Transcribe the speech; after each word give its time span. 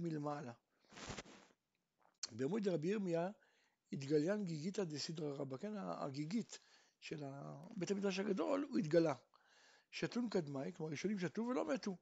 מלמעלה. 0.00 0.52
בעמוד 2.32 2.68
רבי 2.68 2.88
ירמיה 2.88 3.30
התגליין 3.92 4.44
גיגיתא 4.44 4.84
דסדרא 4.84 5.32
רבא, 5.32 5.56
כן, 5.56 5.72
הגיגית 5.76 6.58
של 7.00 7.24
בית 7.76 7.90
המדרש 7.90 8.18
הגדול, 8.18 8.66
הוא 8.70 8.78
התגלה. 8.78 9.14
שתון 9.90 10.28
קדמי, 10.28 10.72
כלומר 10.72 10.90
ראשונים 10.90 11.18
שתו 11.18 11.42
ולא 11.42 11.74
מתו. 11.74 11.96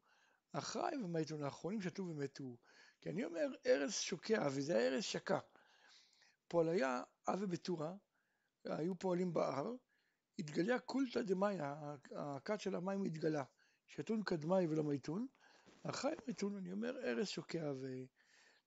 אחריי 0.53 0.97
ומתו, 0.97 1.45
האחרונים 1.45 1.83
שתו 1.83 2.03
ומתו. 2.03 2.57
כי 3.01 3.11
אני 3.11 3.25
אומר, 3.25 3.47
ארז 3.67 3.95
שוקע, 3.95 4.49
וזה 4.51 4.79
ארז 4.79 5.05
שקע. 5.05 5.39
פועל 6.49 6.69
היה 6.69 7.03
אבי 7.29 7.47
בטורה, 7.47 7.95
היו 8.65 8.99
פועלים 8.99 9.33
בהר, 9.33 9.75
התגליה 10.39 10.79
קולטא 10.79 11.23
דמאי, 11.23 11.57
הכת 12.17 12.61
של 12.61 12.75
המים 12.75 13.05
התגלה. 13.05 13.45
שתון 13.87 14.23
קדמי 14.23 14.67
ולא 14.67 14.85
מיתון, 14.85 15.27
אחריי 15.83 16.15
מיתון, 16.27 16.57
אני 16.57 16.73
אומר, 16.73 16.97
ארז 17.05 17.29
שוקע 17.29 17.73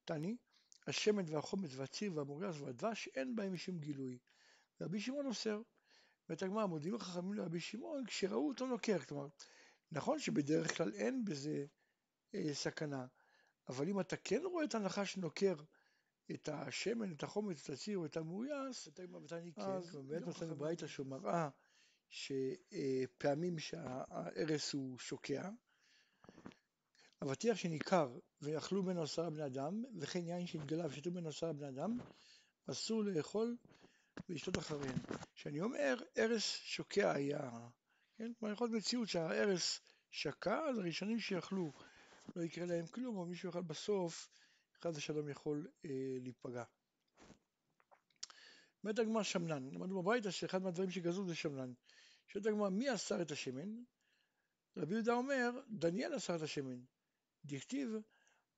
ותני, 0.04 0.36
השמן 0.86 1.24
והחומץ 1.26 1.70
והציר 1.76 2.16
והמוריאס 2.16 2.60
והדבש, 2.60 3.08
אין 3.14 3.36
בהם 3.36 3.52
משום 3.52 3.78
גילוי. 3.78 4.18
רבי 4.80 5.00
שמעון 5.00 5.26
אוסר. 5.26 5.62
ואת 6.28 6.42
הגמרא 6.42 6.66
מודיעים 6.66 6.94
החכמים 6.94 7.34
לרבי 7.34 7.60
שמעון 7.60 8.06
כשראו 8.06 8.48
אותו 8.48 8.66
נוקר, 8.66 8.98
כלומר, 8.98 9.28
נכון 9.92 10.18
שבדרך 10.18 10.76
כלל 10.76 10.92
אין 10.94 11.24
בזה 11.24 11.66
אה, 12.34 12.54
סכנה, 12.54 13.06
אבל 13.68 13.88
אם 13.88 14.00
אתה 14.00 14.16
כן 14.16 14.42
רואה 14.44 14.64
את 14.64 14.74
הנחש 14.74 15.16
נוקר 15.16 15.54
את 16.30 16.48
השמן, 16.48 17.12
את 17.12 17.22
החומץ, 17.22 17.64
את 17.64 17.70
הציר 17.70 18.04
את 18.04 18.16
המאויס, 18.16 18.88
אז 19.56 19.96
באמת 20.08 20.26
מצאנו 20.26 20.56
ברייתא 20.56 20.86
שהוא 20.86 21.06
מראה 21.06 21.48
שפעמים 22.10 23.58
שהארס 23.58 24.72
הוא 24.72 24.98
שוקע, 24.98 25.50
אבטיח 27.22 27.56
שניכר 27.56 28.18
ויאכלו 28.40 28.82
ממנו 28.82 29.02
עשרה 29.02 29.30
בני 29.30 29.46
אדם, 29.46 29.84
וכן 30.00 30.26
יין 30.26 30.46
שהתגלה 30.46 30.86
ושתו 30.86 31.10
ממנו 31.10 31.28
עשרה 31.28 31.52
בני 31.52 31.68
אדם, 31.68 31.98
אסור 32.70 33.04
לאכול 33.04 33.56
ולשתות 34.28 34.58
אחריהם. 34.58 34.98
כשאני 35.34 35.60
אומר 35.60 35.96
ארס 36.18 36.42
שוקע 36.64 37.12
היה, 37.12 37.50
כן? 38.16 38.32
כלומר 38.38 38.52
יכול 38.54 38.66
להיות 38.66 38.76
מציאות 38.76 39.08
שהארס 39.08 39.80
שקע, 40.10 40.60
אז 40.68 40.78
הראשונים 40.78 41.20
שיכלו 41.20 41.72
לא 42.36 42.42
יקרה 42.42 42.66
להם 42.66 42.86
כלום, 42.86 43.18
אבל 43.18 43.28
מישהו 43.28 43.48
יוכל 43.48 43.62
בסוף, 43.62 44.28
חס 44.84 44.96
ושלום 44.96 45.28
יכול 45.28 45.68
אה, 45.84 45.90
להיפגע. 46.20 46.64
אומרת 48.84 48.98
הגמרא 48.98 49.22
שמנן, 49.22 49.70
למדנו 49.72 50.02
בביתה 50.02 50.30
שאחד 50.30 50.62
מהדברים 50.62 50.90
שגזרו 50.90 51.28
זה 51.28 51.34
שמנן. 51.34 51.72
שואלת 52.28 52.46
הגמרא, 52.46 52.70
מי 52.70 52.94
אסר 52.94 53.22
את 53.22 53.30
השמן? 53.30 53.82
רבי 54.76 54.94
יהודה 54.94 55.12
אומר, 55.12 55.50
דניאל 55.68 56.16
אסר 56.16 56.36
את 56.36 56.42
השמן. 56.42 56.80
דכתיב, 57.44 57.88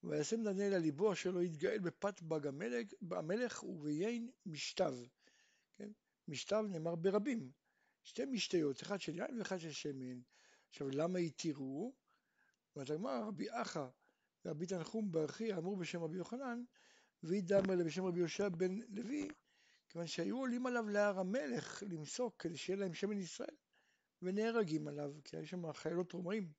וישם 0.04 0.44
דניאל 0.44 0.74
על 0.74 0.82
ליבו 0.82 1.12
אשר 1.12 1.30
לא 1.30 1.42
יתגאל 1.42 1.78
בפת 1.78 2.22
בג 2.22 2.46
המלך, 2.46 2.86
המלך 3.10 3.64
וביין 3.64 4.30
משתב. 4.46 4.94
כן? 5.76 5.90
משתב 6.28 6.64
נאמר 6.70 6.94
ברבים. 6.94 7.50
שתי 8.04 8.24
משתיות, 8.24 8.82
אחד 8.82 9.00
של 9.00 9.18
יין 9.18 9.38
ואחד 9.38 9.58
של 9.58 9.72
שמן. 9.72 10.20
עכשיו, 10.68 10.88
למה 10.90 11.18
התירו? 11.18 11.94
אומרת 12.76 12.90
הגמרא, 12.90 13.26
רבי 13.26 13.46
אחא 13.50 13.86
ורבי 14.44 14.66
תנחום 14.66 15.12
ברכי 15.12 15.54
אמרו 15.54 15.76
בשם 15.76 16.02
רבי 16.02 16.16
יוחנן, 16.16 16.64
וידאמר 17.22 17.84
בשם 17.86 18.04
רבי 18.04 18.18
יהושע 18.18 18.48
בן 18.48 18.78
לוי, 18.88 19.28
כיוון 19.88 20.06
שהיו 20.06 20.38
עולים 20.38 20.66
עליו 20.66 20.88
להר 20.88 21.18
המלך 21.18 21.82
למסוק 21.86 22.34
כדי 22.38 22.56
שיהיה 22.56 22.78
להם 22.78 22.94
שמן 22.94 23.18
ישראל, 23.18 23.56
ונהרגים 24.22 24.88
עליו, 24.88 25.14
כי 25.24 25.36
היו 25.36 25.46
שם 25.46 25.72
חיילות 25.72 26.12
רומאים. 26.12 26.52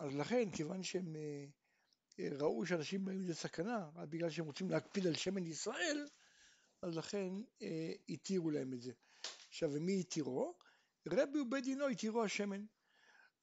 אז 0.00 0.14
לכן, 0.14 0.50
כיוון 0.50 0.82
שהם 0.82 1.16
אה, 1.16 1.44
אה, 2.18 2.28
ראו 2.38 2.66
שאנשים 2.66 3.04
באים 3.04 3.20
לסכנה, 3.20 3.90
רק 3.94 4.08
בגלל 4.08 4.30
שהם 4.30 4.44
רוצים 4.44 4.70
להקפיד 4.70 5.06
על 5.06 5.14
שמן 5.14 5.46
ישראל, 5.46 6.08
אז 6.82 6.96
לכן 6.96 7.32
אה, 7.62 7.92
התירו 8.08 8.50
להם 8.50 8.72
את 8.72 8.80
זה. 8.82 8.92
עכשיו, 9.48 9.70
ומי 9.72 10.00
התירו? 10.00 10.54
רבי 11.08 11.40
ובית 11.40 11.64
דינו 11.64 11.86
התירו 11.86 12.24
השמן. 12.24 12.64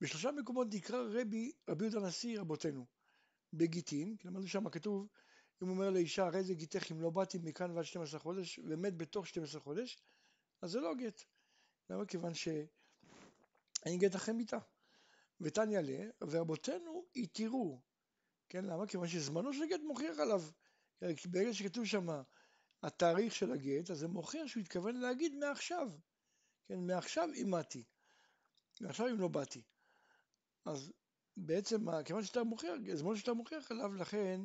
בשלושה 0.01 0.31
מקומות 0.31 0.67
נקרא 0.73 0.97
רבי, 0.97 1.51
רבי 1.69 1.85
יהודה 1.85 2.00
הנשיא 2.00 2.40
רבותינו. 2.40 2.85
בגיטין, 3.53 4.16
כי 4.17 4.28
למדנו 4.28 4.47
שם 4.47 4.69
כתוב, 4.69 5.07
אם 5.63 5.67
הוא 5.67 5.75
אומר 5.75 5.90
לאישה, 5.90 6.25
הרי 6.25 6.44
זה 6.44 6.53
גיתך 6.53 6.91
אם 6.91 7.01
לא 7.01 7.09
באתי 7.09 7.38
מכאן 7.44 7.72
ועד 7.72 7.85
12 7.85 8.19
חודש, 8.19 8.59
ומת 8.59 8.97
בתוך 8.97 9.28
12 9.28 9.62
חודש, 9.62 9.97
אז 10.62 10.72
זה 10.72 10.79
לא 10.79 10.96
גט. 10.96 11.22
למה? 11.90 12.06
כיוון 12.06 12.34
שאין 12.34 13.97
גט 13.97 14.16
אחרי 14.16 14.34
מיתה. 14.34 14.57
ותניא 15.41 15.79
לה, 15.79 16.09
ורבותינו 16.21 17.05
התירו. 17.15 17.81
כן, 18.49 18.65
למה? 18.65 18.87
כיוון 18.87 19.07
שזמנו 19.07 19.53
של 19.53 19.65
גט 19.69 19.81
מוכיח 19.83 20.19
עליו. 20.19 20.43
ברגע 21.25 21.53
שכתוב 21.53 21.85
שם 21.85 22.07
התאריך 22.83 23.35
של 23.35 23.51
הגט, 23.51 23.91
אז 23.91 23.97
זה 23.97 24.07
מוכיח 24.07 24.47
שהוא 24.47 24.61
התכוון 24.61 24.95
להגיד 24.95 25.35
מעכשיו. 25.35 25.89
כן, 26.67 26.79
מעכשיו 26.79 27.29
אימתי. 27.33 27.83
מעכשיו 28.81 29.07
אם 29.07 29.19
לא 29.19 29.27
באתי. 29.27 29.63
אז 30.65 30.91
בעצם, 31.37 32.03
כיוון 32.05 32.23
שאתה 32.23 32.43
מוכיח, 32.43 32.73
זמן 32.93 33.15
שאתה 33.15 33.33
מוכיח 33.33 33.71
עליו, 33.71 33.93
לכן 33.93 34.41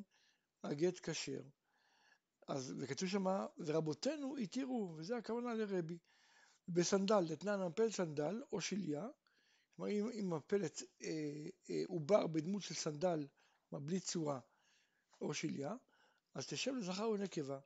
הגט 0.64 1.00
כשר. 1.02 1.42
אז, 2.48 2.74
וכתוב 2.78 3.08
שמה, 3.08 3.46
ורבותינו 3.58 4.36
התירו, 4.36 4.94
וזה 4.98 5.16
הכוונה 5.16 5.54
לרבי. 5.54 5.98
בסנדל, 6.68 7.20
לתנן 7.20 7.66
מפל 7.66 7.90
סנדל 7.90 8.42
או 8.52 8.60
שליה, 8.60 9.06
כלומר 9.76 9.90
אם, 9.90 10.08
אם 10.20 10.30
מפלת 10.30 10.82
אה, 11.02 11.08
אה, 11.70 11.82
עובר 11.88 12.26
בדמות 12.26 12.62
של 12.62 12.74
סנדל, 12.74 13.26
בלי 13.72 14.00
צורה, 14.00 14.40
או 15.20 15.34
שליה, 15.34 15.74
אז 16.34 16.46
תשב 16.46 16.72
לזכר 16.74 17.08
ונקבה. 17.08 17.60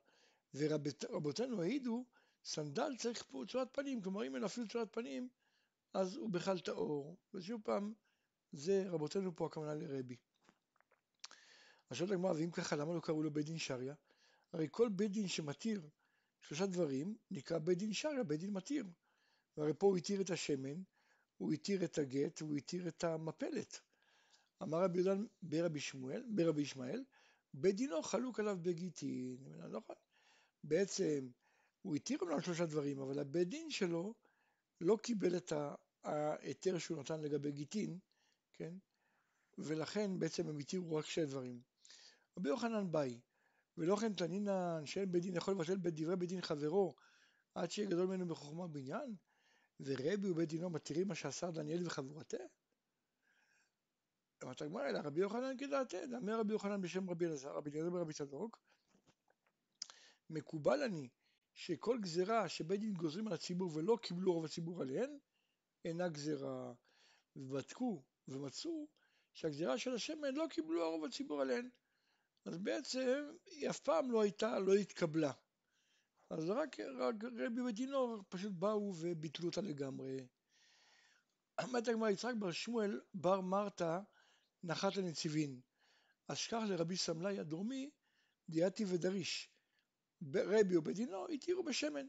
ורבותינו 0.53 1.61
העידו, 1.61 2.05
סנדל 2.43 2.95
צריך 2.97 3.23
פה 3.23 3.43
צורת 3.47 3.67
פנים, 3.71 4.01
כלומר 4.01 4.27
אם 4.27 4.35
אין 4.35 4.43
אפילו 4.43 4.67
צורת 4.67 4.93
פנים, 4.93 5.29
אז 5.93 6.15
הוא 6.15 6.29
בכלל 6.29 6.59
טהור. 6.59 7.17
ושוב 7.33 7.61
פעם, 7.63 7.93
זה 8.51 8.89
רבותינו 8.89 9.35
פה 9.35 9.45
הכוונה 9.45 9.73
לרבי. 9.73 10.15
אז 11.89 11.97
שואלת 11.97 12.11
הגמרא, 12.11 12.31
ואם 12.31 12.51
ככה, 12.51 12.75
למה 12.75 12.93
לא 12.93 12.99
קראו 12.99 13.23
לו 13.23 13.31
בית 13.31 13.45
דין 13.45 13.57
שריה? 13.57 13.95
הרי 14.53 14.67
כל 14.71 14.89
בית 14.89 15.11
דין 15.11 15.27
שמתיר 15.27 15.89
שלושה 16.41 16.65
דברים, 16.65 17.17
נקרא 17.31 17.57
בית 17.57 17.77
דין 17.77 17.93
שריה, 17.93 18.23
בית 18.23 18.39
דין 18.39 18.53
מתיר. 18.53 18.85
והרי 19.57 19.73
פה 19.73 19.87
הוא 19.87 19.97
התיר 19.97 20.21
את 20.21 20.29
השמן, 20.29 20.81
הוא 21.37 21.53
התיר 21.53 21.83
את 21.83 21.97
הגט, 21.97 22.41
הוא 22.41 22.57
התיר 22.57 22.87
את 22.87 23.03
המפלת. 23.03 23.79
אמר 24.63 24.83
רבי 24.83 24.99
יהודה 24.99 25.21
ברבי 25.41 25.79
שמואל, 25.79 26.23
ברבי 26.35 26.61
ישמעאל, 26.61 27.03
בית 27.53 27.75
דינו 27.75 28.03
חלוק 28.03 28.39
עליו 28.39 28.57
בגיטין. 28.61 29.37
נכון. 29.71 29.95
בעצם 30.63 31.29
הוא 31.81 31.95
התיר 31.95 32.19
אמנם 32.23 32.41
שלושה 32.41 32.65
דברים, 32.65 32.99
אבל 32.99 33.19
הבית 33.19 33.49
דין 33.49 33.71
שלו 33.71 34.13
לא 34.81 34.97
קיבל 35.03 35.37
את 35.37 35.53
ההיתר 36.03 36.77
שהוא 36.77 36.97
נתן 36.97 37.21
לגבי 37.21 37.51
גיטין, 37.51 37.99
כן? 38.53 38.73
ולכן 39.57 40.19
בעצם 40.19 40.47
הם 40.47 40.59
התירו 40.59 40.95
רק 40.95 41.05
שני 41.05 41.25
דברים. 41.25 41.61
רבי 42.37 42.49
יוחנן 42.49 42.91
באי, 42.91 43.19
ולא 43.77 43.95
כן 43.95 44.13
תנינן 44.13 44.85
שאין 44.85 45.11
בית 45.11 45.21
דין 45.21 45.35
יכול 45.35 45.53
לבטל 45.53 45.77
בדברי 45.77 46.15
בית 46.15 46.29
דין 46.29 46.41
חברו 46.41 46.95
עד 47.55 47.71
שיהיה 47.71 47.89
גדול 47.89 48.07
ממנו 48.07 48.27
בחוכמה 48.27 48.67
בניין, 48.67 49.15
ורבי 49.79 50.29
ובית 50.29 50.49
דינו 50.49 50.69
מתירים 50.69 51.07
מה 51.07 51.15
שעשה 51.15 51.51
דניאל 51.51 51.87
וחבורתה? 51.87 52.37
אמרת 54.43 54.61
הגמרא 54.61 54.89
אלא 54.89 54.99
רבי 55.03 55.19
יוחנן 55.19 55.57
כדעתה, 55.57 56.05
דאמר 56.05 56.39
רבי 56.39 56.53
יוחנן 56.53 56.81
בשם 56.81 57.09
רבי 57.09 57.25
אלעזר, 57.25 57.51
רבי 57.51 57.69
אליעזר 57.69 57.89
ברבי 57.89 58.13
צדוק, 58.13 58.59
מקובל 60.29 60.83
אני 60.83 61.09
שכל 61.53 61.97
גזירה 62.01 62.49
שבית 62.49 62.79
דין 62.79 62.93
גוזרים 62.93 63.27
על 63.27 63.33
הציבור 63.33 63.71
ולא 63.73 63.97
קיבלו 64.01 64.33
רוב 64.33 64.45
הציבור 64.45 64.81
עליהן, 64.81 65.17
אינה 65.85 66.09
גזירה. 66.09 66.73
ובדקו 67.37 68.03
ומצאו 68.27 68.87
שהגזירה 69.33 69.77
של 69.77 69.93
השמן 69.93 70.35
לא 70.35 70.45
קיבלו 70.49 70.83
הרוב 70.83 71.05
הציבור 71.05 71.41
עליהן. 71.41 71.69
אז 72.45 72.57
בעצם 72.57 73.31
היא 73.45 73.69
אף 73.69 73.79
פעם 73.79 74.11
לא 74.11 74.21
הייתה, 74.21 74.59
לא 74.59 74.73
התקבלה. 74.73 75.31
אז 76.29 76.49
רק, 76.49 76.79
רק 76.79 77.15
רבי 77.23 77.61
ודינור 77.61 78.23
פשוט 78.29 78.51
באו 78.51 78.93
וביטלו 78.95 79.49
אותה 79.49 79.61
לגמרי. 79.61 80.27
אמרת 81.63 81.87
הגמרא 81.87 82.09
יצחק 82.09 82.33
בר 82.39 82.51
שמואל 82.51 83.01
בר 83.13 83.41
מרתא 83.41 83.99
נחת 84.63 84.95
לנציבין. 84.95 85.61
אז 86.27 86.37
שכח 86.37 86.61
לרבי 86.69 86.97
סמלאי 86.97 87.39
הדרומי 87.39 87.89
דיאתי 88.49 88.85
ודריש. 88.87 89.49
רבי 90.35 90.77
ובדינו 90.77 91.27
התירו 91.27 91.63
בשמן. 91.63 92.07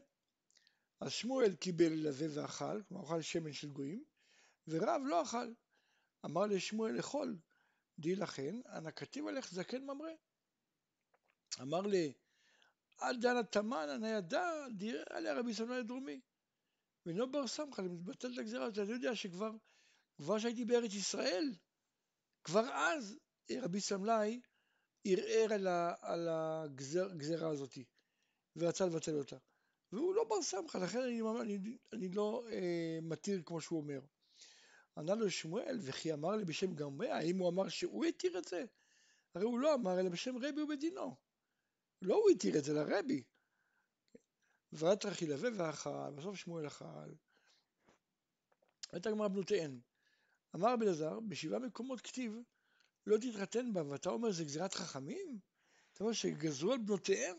אז 0.99 1.11
שמואל 1.11 1.55
קיבל 1.55 1.93
לזה 1.93 2.27
ואכל, 2.41 2.83
כלומר 2.83 3.05
אכל 3.05 3.21
שמן 3.21 3.53
של 3.53 3.69
גויים, 3.69 4.03
ורב 4.67 5.01
לא 5.05 5.23
אכל. 5.23 5.53
אמר 6.25 6.45
לשמואל 6.45 6.91
לאכול, 6.91 7.37
די 7.99 8.15
לכן, 8.15 8.55
אנא 8.65 8.91
כתיב 8.91 9.27
עליך 9.27 9.51
זקן 9.51 9.83
ממרא. 9.83 10.11
אמר 11.61 11.81
לי, 11.81 12.13
אל 13.01 13.17
דנה 13.17 13.43
תמן 13.43 13.87
אנא 13.95 14.07
ידע, 14.07 14.67
דירה 14.75 15.03
עליה 15.09 15.33
רבי 15.33 15.53
סמלאי 15.53 15.77
הדרומי. 15.77 16.21
ולא 17.05 17.25
בר 17.25 17.47
סמכה, 17.47 17.81
אני 17.81 17.89
מתבטל 17.89 18.33
את 18.33 18.37
הגזירה 18.37 18.65
הזאת, 18.65 18.77
אני 18.77 18.91
יודע 18.91 19.15
שכבר, 19.15 19.51
כבר 20.17 20.39
שהייתי 20.39 20.65
בארץ 20.65 20.93
ישראל, 20.93 21.53
כבר 22.43 22.65
אז 22.73 23.19
רבי 23.51 23.79
סמלאי 23.79 24.41
ערער 25.05 25.53
על, 25.53 25.67
על 26.01 26.27
הגזרה 26.31 27.49
הזאת 27.49 27.77
ורצה 28.55 28.85
לבטל 28.85 29.17
אותה. 29.17 29.37
והוא 29.91 30.15
לא 30.15 30.23
בר 30.23 30.41
סמכא, 30.41 30.77
לכן 30.77 31.01
אני, 31.01 31.21
אני, 31.41 31.77
אני 31.93 32.09
לא 32.09 32.45
אה, 32.51 32.99
מתיר 33.01 33.41
כמו 33.45 33.61
שהוא 33.61 33.79
אומר. 33.79 33.99
ענה 34.97 35.15
לו 35.15 35.31
שמואל, 35.31 35.77
וכי 35.81 36.13
אמר 36.13 36.35
לי 36.35 36.45
בשם 36.45 36.73
גרמיה, 36.73 37.17
האם 37.17 37.37
הוא 37.37 37.49
אמר 37.49 37.69
שהוא 37.69 38.05
התיר 38.05 38.37
את 38.37 38.45
זה? 38.45 38.65
הרי 39.35 39.45
הוא 39.45 39.59
לא 39.59 39.73
אמר, 39.73 39.99
אלא 39.99 40.09
בשם 40.09 40.37
רבי 40.37 40.61
ובדינו. 40.61 41.15
לא 42.01 42.15
הוא 42.15 42.29
התיר 42.29 42.57
את 42.57 42.63
זה, 42.63 42.73
לרבי. 42.73 43.23
ואתרח 44.71 45.21
ילווה 45.21 45.49
ואכל, 45.57 46.11
בסוף 46.15 46.35
שמואל 46.35 46.67
אכל. 46.67 47.13
הייתה 48.91 49.11
גמרא 49.11 49.27
בנותיהן. 49.27 49.79
אמר 50.55 50.73
רבי 50.73 50.85
אלעזר, 50.85 51.19
בשבעה 51.19 51.59
מקומות 51.59 52.01
כתיב, 52.01 52.33
לא 53.07 53.17
תתחתן 53.17 53.73
בם, 53.73 53.89
ואתה 53.89 54.09
אומר 54.09 54.31
זה 54.31 54.43
גזירת 54.43 54.73
חכמים? 54.73 55.39
אתה 55.93 56.03
אומר 56.03 56.13
שגזרו 56.13 56.71
על 56.71 56.77
בנותיהם? 56.77 57.37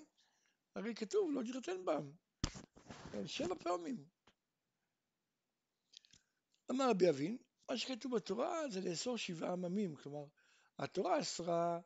הרי 0.74 0.94
כתוב 0.94 1.30
לא 1.32 1.42
תתחתן 1.42 1.84
בם. 1.84 2.10
שבע 3.26 3.54
פעמים. 3.54 4.04
אמר 6.70 6.90
רבי 6.90 7.10
אבין, 7.10 7.38
מה 7.70 7.76
שכתוב 7.76 8.16
בתורה 8.16 8.68
זה 8.70 8.80
לאסור 8.80 9.18
שבעה 9.18 9.52
עממים, 9.52 9.96
כלומר, 9.96 10.24
התורה 10.78 11.20
אסרה 11.20 11.80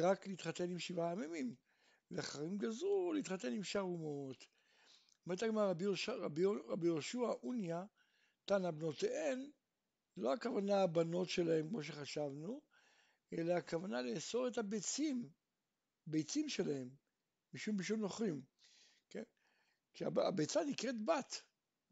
רק 0.00 0.26
להתחתן 0.26 0.70
עם 0.70 0.78
שבעה 0.78 1.12
עממים, 1.12 1.54
ואחרים 2.12 2.58
גזרו 2.58 3.12
להתחתן 3.12 3.52
עם 3.52 3.62
שאר 3.62 3.80
אומות. 3.80 4.46
אומרת 5.26 5.42
הגמרא 5.42 5.70
רבי, 5.70 5.84
רבי, 6.08 6.44
רבי 6.68 6.86
יהושע 6.86 7.18
אוניה, 7.42 7.84
תנא 8.44 8.70
בנותיהן, 8.70 9.50
לא 10.16 10.32
הכוונה 10.32 10.82
הבנות 10.82 11.28
שלהם 11.28 11.68
כמו 11.68 11.82
שחשבנו, 11.82 12.60
אלא 13.32 13.52
הכוונה 13.52 14.02
לאסור 14.02 14.48
את 14.48 14.58
הביצים, 14.58 15.28
ביצים 16.06 16.48
שלהם, 16.48 16.90
משום 17.54 17.76
בשום 17.76 18.00
נוכרים. 18.00 18.42
כן? 19.10 19.22
כי 19.94 20.04
הביצה 20.04 20.64
נקראת 20.64 21.04
בת. 21.04 21.42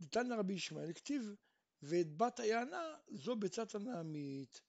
ניתן 0.00 0.26
לרבי 0.26 0.54
ישמעאל, 0.54 0.92
כתיב, 0.92 1.34
ואת 1.82 2.16
בת 2.16 2.40
היענה 2.40 2.94
זו 3.08 3.36
ביצת 3.36 3.74
הנעמית. 3.74 4.60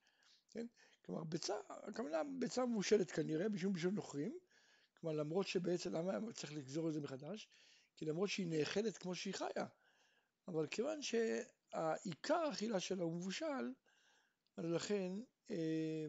כן? 0.49 0.67
כלומר, 1.05 1.23
ביצה, 1.23 1.53
הכוונה 1.69 2.17
ביצה 2.39 2.65
מבושלת 2.65 3.11
כנראה, 3.11 3.49
בשום 3.49 3.73
בשום 3.73 3.95
נוכרים. 3.95 4.39
כלומר, 5.01 5.15
למרות 5.15 5.47
שבעצם, 5.47 5.93
למה 5.93 6.33
צריך 6.33 6.53
לגזור 6.53 6.87
את 6.87 6.93
זה 6.93 7.01
מחדש? 7.01 7.49
כי 7.97 8.05
למרות 8.05 8.29
שהיא 8.29 8.47
נאכלת 8.47 8.97
כמו 8.97 9.15
שהיא 9.15 9.33
חיה, 9.33 9.65
אבל 10.47 10.67
כיוון 10.67 10.99
שהעיקר 11.01 12.35
האכילה 12.35 12.79
שלה 12.79 13.03
הוא 13.03 13.15
מבושל, 13.15 13.73
אז 14.57 14.65
לכן 14.65 15.11
אה, 15.51 16.05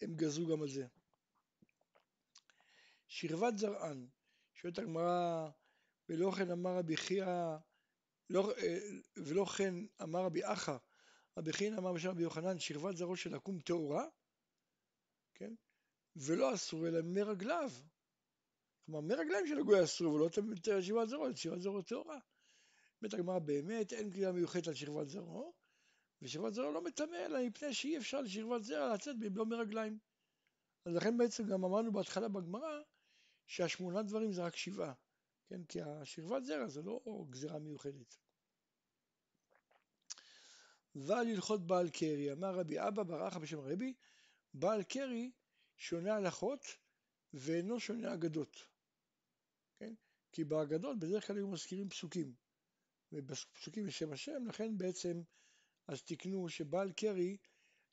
הם 0.00 0.16
גזרו 0.16 0.46
גם 0.46 0.62
על 0.62 0.68
זה. 0.68 0.86
שכבת 3.06 3.58
זרען, 3.58 4.06
שואלת 4.54 4.78
הגמרא, 4.78 5.50
ולא 6.08 6.30
כן 6.30 6.50
אמר 6.50 6.76
רבי 6.78 6.96
חייא, 6.96 7.56
לא, 8.30 8.52
אה, 8.56 8.78
ולא 9.16 9.44
כן 9.44 9.74
אמר 10.02 10.24
רבי 10.24 10.40
אחא, 10.44 10.76
רבי 11.38 11.52
חייא 11.52 11.78
אמר 11.78 11.92
בשם 11.92 12.08
רבי 12.08 12.22
יוחנן, 12.22 12.58
שכבת 12.58 12.96
זרעו 12.96 13.16
של 13.16 13.34
עקום 13.34 13.60
טהורה, 13.60 14.06
כן? 15.34 15.54
ולא 16.16 16.54
אסור 16.54 16.88
אלא 16.88 16.98
מרגליו. 17.04 17.70
כלומר, 18.86 19.00
מרגליים 19.00 19.46
של 19.46 19.58
הגוי 19.58 19.84
אסור, 19.84 20.14
ולא 20.14 20.28
שכבת 20.32 21.08
זרעו, 21.08 21.36
שכבת 21.36 21.60
זרעו 21.60 21.82
טהורה. 21.82 22.18
אומרת 23.02 23.14
הגמרא, 23.14 23.38
באמת 23.38 23.92
אין 23.92 24.10
קריאה 24.10 24.32
מיוחדת 24.32 24.68
על 24.68 24.74
שכבת 24.74 25.08
זרעו, 25.08 25.54
ושכבת 26.22 26.54
זרעו 26.54 26.72
לא 26.72 26.84
מטמא, 26.84 27.16
אלא 27.16 27.46
מפני 27.46 27.74
שאי 27.74 27.98
אפשר 27.98 28.20
לשכבת 28.20 28.62
זרע 28.62 28.94
לצאת 28.94 29.18
במלוא 29.18 29.46
מרגליים. 29.46 29.98
אז 30.84 30.94
לכן 30.94 31.16
בעצם 31.16 31.46
גם 31.46 31.64
אמרנו 31.64 31.92
בהתחלה 31.92 32.28
בגמרא, 32.28 32.80
שהשמונה 33.46 34.02
דברים 34.02 34.32
זה 34.32 34.44
רק 34.44 34.56
שבעה, 34.56 34.92
כן? 35.46 35.64
כי 35.64 35.82
השכבת 35.82 36.44
זרע 36.44 36.68
זה 36.68 36.82
לא 36.82 37.24
גזירה 37.30 37.58
מיוחדת. 37.58 38.16
ועל 40.94 41.28
הלכות 41.28 41.66
בעל 41.66 41.90
קרי, 41.90 42.32
אמר 42.32 42.54
רבי 42.54 42.80
אבא 42.80 43.02
ברכה 43.02 43.38
בשם 43.38 43.60
רבי, 43.60 43.94
בעל 44.54 44.82
קרי 44.82 45.30
שונה 45.76 46.14
הלכות 46.14 46.66
ואינו 47.32 47.80
שונה 47.80 48.14
אגדות. 48.14 48.71
כי 50.32 50.44
באגדות 50.44 50.98
בדרך 50.98 51.26
כלל 51.26 51.36
היו 51.36 51.48
מזכירים 51.48 51.88
פסוקים, 51.88 52.34
ובפסוקים 53.12 53.86
בשם 53.86 54.12
השם, 54.12 54.46
לכן 54.46 54.78
בעצם 54.78 55.22
אז 55.86 56.02
תקנו 56.02 56.48
שבעל 56.48 56.92
קרי, 56.92 57.36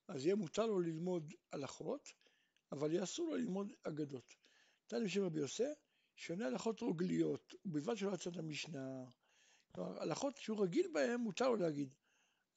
אז 0.08 0.26
יהיה 0.26 0.36
מותר 0.36 0.66
לו 0.66 0.80
ללמוד 0.80 1.34
הלכות, 1.52 2.14
אבל 2.72 2.94
יאסור 2.94 3.28
לו 3.28 3.36
ללמוד 3.36 3.74
אגדות. 3.84 4.36
תנא 4.88 5.04
בשם 5.04 5.24
רבי 5.24 5.40
יוסף, 5.40 5.74
שונה 6.16 6.48
הלכות 6.48 6.82
רוגליות, 6.82 7.54
ובלבד 7.66 7.96
שלא 7.96 8.14
יצא 8.14 8.30
את 8.30 8.38
המשנה. 8.38 9.06
כלומר, 9.72 10.02
הלכות 10.02 10.38
שהוא 10.38 10.64
רגיל 10.64 10.88
בהן 10.94 11.20
מותר 11.20 11.50
לו 11.50 11.56
להגיד, 11.56 11.96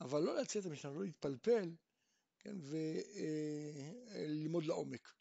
אבל 0.01 0.21
לא 0.23 0.37
להציע 0.37 0.61
את 0.61 0.67
המשנה, 0.67 0.93
לא 0.93 1.05
להתפלפל, 1.05 1.75
כן, 2.39 2.57
וללמוד 4.15 4.65
לעומק. 4.65 5.13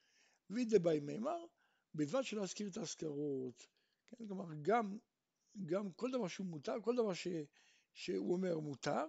וידי 0.50 0.80
באי 0.80 1.00
מימר, 1.00 1.46
בלבד 1.94 2.22
שלא 2.24 2.42
להזכיר 2.42 2.68
את 2.68 2.78
ההזכרות. 2.78 3.68
כן, 4.12 4.28
כלומר, 4.28 4.46
גם, 4.62 4.98
גם 5.66 5.92
כל 5.92 6.12
דבר 6.12 6.28
שהוא 6.28 6.48
מותר, 6.48 6.81
כל 6.84 6.96
דבר 6.96 7.13
ש, 7.13 7.28
שהוא 7.94 8.34
אומר 8.34 8.60
מותר, 8.60 9.06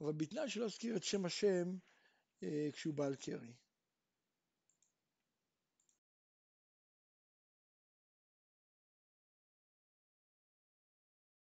אבל 0.00 0.12
בתנאי 0.12 0.48
שלא 0.48 0.64
להזכיר 0.64 0.96
את 0.96 1.02
שם 1.02 1.24
השם 1.24 1.76
אה, 2.42 2.68
כשהוא 2.72 2.94
בעל 2.94 3.14
קרי. 3.14 3.54